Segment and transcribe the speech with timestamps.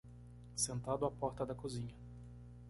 [0.55, 1.93] Sentado à porta da cozinha